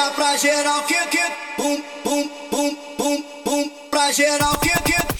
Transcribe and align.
Pra 0.00 0.36
geral, 0.36 0.82
que 0.86 0.94
que, 1.08 1.22
pum 1.56 1.82
pum 2.02 2.28
pum 2.50 2.74
pum 2.96 3.22
pum 3.44 3.70
pra 3.90 4.10
geral, 4.12 4.56
que 4.58 4.70
que. 4.82 5.19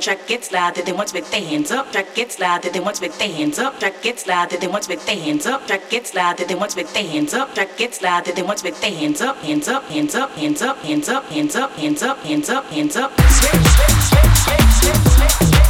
Track 0.00 0.26
gets 0.26 0.50
loud, 0.50 0.74
then 0.74 0.84
they 0.84 0.92
want 0.92 1.12
with 1.12 1.30
their 1.30 1.40
hands 1.40 1.70
up. 1.70 1.92
Track 1.92 2.14
gets 2.14 2.38
loud, 2.40 2.62
then 2.62 2.72
they 2.72 2.80
want 2.80 3.00
with 3.00 3.16
their 3.18 3.32
hands 3.32 3.58
up. 3.58 3.78
Track 3.78 4.02
gets 4.02 4.26
loud, 4.26 4.50
then 4.50 4.60
they 4.60 4.66
want 4.66 4.88
with 4.88 5.06
their 5.06 5.16
hands 5.16 5.46
up. 5.46 5.66
Track 5.66 5.88
gets 5.88 6.14
loud, 6.16 6.38
then 6.38 6.48
they 6.48 6.54
want 6.54 6.74
with 6.74 6.92
their 6.92 7.06
hands 7.06 7.34
up. 7.34 7.54
Track 7.54 7.76
gets 7.76 8.02
loud, 8.02 8.24
then 8.24 8.34
they 8.34 8.42
want 8.42 8.64
with 8.64 8.80
their 8.80 8.94
hands 8.94 9.20
up. 9.20 9.36
Hands 9.36 9.68
up, 9.68 9.84
hands 9.84 10.14
up, 10.14 10.30
hands 10.32 10.60
up, 10.62 10.78
hands 10.78 11.08
up, 11.08 11.26
hands 11.28 11.56
up, 11.56 11.72
hands 11.72 12.02
up, 12.02 12.18
hands 12.18 12.50
up, 12.50 12.64
hands 12.66 12.96
up. 12.96 13.12
Switch, 13.20 13.50
switch, 13.50 13.90
switch, 14.10 14.36
switch, 14.36 14.70
switch, 14.80 15.30
switch, 15.30 15.69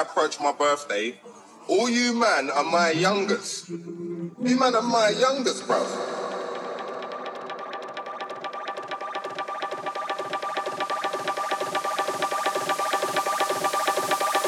I 0.00 0.02
approach 0.02 0.40
my 0.40 0.50
birthday, 0.52 1.14
all 1.68 1.86
you 1.86 2.14
man 2.18 2.48
are 2.48 2.64
my 2.64 2.90
youngest. 2.90 3.68
You 3.68 4.58
man 4.58 4.74
are 4.74 4.80
my 4.80 5.10
youngest, 5.10 5.66
bro. 5.66 5.82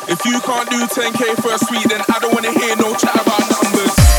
If 0.09 0.25
you 0.25 0.41
can't 0.41 0.71
do 0.71 0.87
10k 0.87 1.43
for 1.43 1.53
a 1.53 1.59
suite, 1.59 1.87
then 1.91 2.01
I 2.09 2.19
don't 2.19 2.33
wanna 2.33 2.53
hear 2.59 2.75
no 2.77 2.95
chat 2.95 3.15
about 3.15 3.41
numbers. 3.51 4.12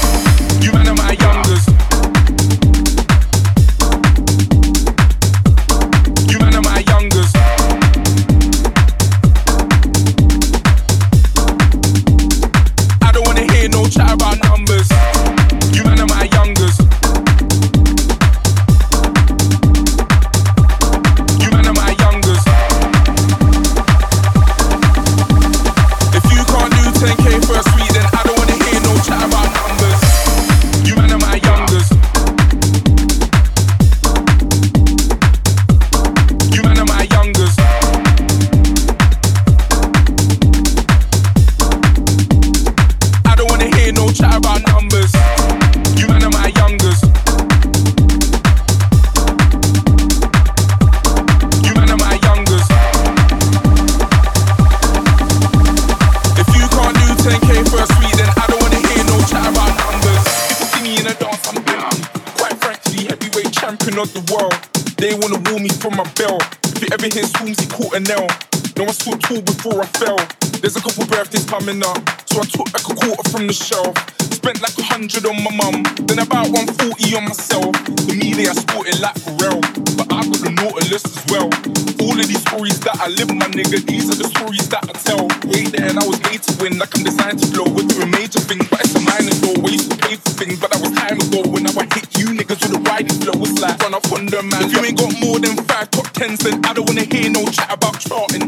Of 82.24 82.30
these 82.30 82.42
stories 82.48 82.80
that 82.88 82.96
I 83.04 83.08
live, 83.12 83.28
my 83.36 83.48
nigga, 83.52 83.84
these 83.84 84.08
are 84.08 84.16
the 84.16 84.28
stories 84.32 84.68
that 84.72 84.84
I 84.88 84.94
tell. 85.04 85.28
Way 85.52 85.68
there 85.68 85.92
and 85.92 86.00
I 86.00 86.06
was 86.08 86.20
made 86.24 86.42
to 86.48 86.54
win, 86.64 86.80
like 86.80 86.96
I'm 86.96 87.04
designed 87.04 87.40
to 87.44 87.48
blow. 87.52 87.68
We're 87.68 87.88
doing 87.88 88.12
major 88.12 88.40
things, 88.40 88.64
but 88.72 88.80
it's 88.80 88.96
a 88.96 89.02
minor 89.04 89.36
though. 89.44 89.60
We 89.60 89.76
used 89.76 89.92
to 89.92 89.98
pay 90.00 90.16
for 90.16 90.32
things, 90.40 90.60
but 90.60 90.72
that 90.72 90.80
was 90.80 90.96
time 90.96 91.20
ago. 91.20 91.44
When 91.52 91.68
I 91.68 91.72
hit 91.92 92.08
you 92.16 92.32
niggas 92.32 92.64
with 92.64 92.80
a 92.80 92.82
riding 92.88 93.18
flow, 93.20 93.36
it's 93.44 93.60
like 93.60 93.76
run 93.84 93.94
up 93.94 94.08
on 94.16 94.26
the 94.32 94.40
man. 94.40 94.64
If 94.64 94.72
you 94.72 94.82
ain't 94.88 94.98
got 94.98 95.12
more 95.20 95.40
than 95.40 95.60
five 95.68 95.92
top 95.92 96.08
tens, 96.16 96.40
then 96.40 96.64
I 96.64 96.72
don't 96.72 96.88
wanna 96.88 97.04
hear 97.04 97.28
no 97.28 97.44
chat 97.52 97.68
about 97.68 98.00
charting. 98.00 98.48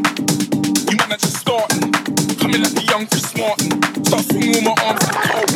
You 0.87 0.95
man 0.95 1.11
are 1.11 1.19
just 1.19 1.43
starting, 1.43 1.91
coming 2.39 2.63
like 2.63 2.75
a 2.79 2.83
young 2.87 3.05
Chris 3.11 3.35
Martin. 3.35 3.75
Start 4.07 4.23
swinging 4.31 4.55
with 4.55 4.65
my 4.65 4.75
arms 4.87 5.03
like. 5.03 5.54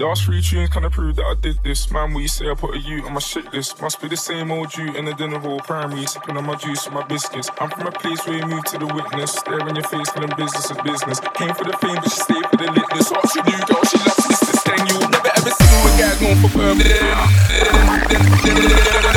Last 0.00 0.24
three 0.24 0.40
tunes 0.40 0.70
kinda 0.70 0.88
prove 0.88 1.16
that 1.16 1.26
I 1.26 1.34
did 1.34 1.58
this. 1.62 1.90
Man, 1.90 2.14
what 2.14 2.22
you 2.22 2.28
say 2.28 2.48
I 2.50 2.54
put 2.54 2.74
a 2.74 2.78
U 2.78 3.04
on 3.04 3.12
my 3.12 3.20
shit 3.20 3.52
list. 3.52 3.82
Must 3.82 4.00
be 4.00 4.08
the 4.08 4.16
same 4.16 4.50
old 4.50 4.74
you 4.74 4.86
in 4.94 5.04
the 5.04 5.12
dinner 5.12 5.38
hall 5.38 5.60
primary, 5.60 6.06
sipping 6.06 6.38
on 6.38 6.46
my 6.46 6.54
juice 6.54 6.86
and 6.86 6.94
my 6.94 7.04
biscuits. 7.04 7.50
I'm 7.60 7.68
from 7.68 7.86
a 7.86 7.92
place 7.92 8.26
where 8.26 8.38
you 8.38 8.46
move 8.46 8.64
to 8.64 8.78
the 8.78 8.86
witness, 8.86 9.32
stare 9.32 9.60
in 9.68 9.76
your 9.76 9.84
face, 9.84 10.08
feeling 10.08 10.32
business 10.38 10.70
is 10.70 10.76
business. 10.78 11.20
Came 11.34 11.54
for 11.54 11.64
the 11.64 11.76
fame, 11.76 11.96
but 11.96 12.04
she 12.04 12.16
stayed 12.16 12.46
for 12.48 12.56
the 12.56 12.72
litness. 12.72 13.10
What 13.10 13.28
she 13.28 13.42
do, 13.42 13.52
girl, 13.68 13.84
she 13.84 13.98
loves 13.98 14.24
this 14.24 14.40
to 14.40 14.56
stain. 14.56 14.86
You'll 14.88 15.04
never 15.04 15.32
ever 15.36 15.50
see 15.50 15.68
with 15.84 15.98
guys 16.00 16.16
known 16.22 16.36
for 16.40 16.48
firm. 16.48 16.80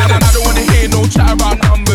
I 0.04 0.32
don't 0.36 0.44
wanna 0.44 0.68
hear 0.74 0.90
no 0.90 1.08
chat 1.08 1.32
about 1.32 1.64
numbers. 1.64 1.93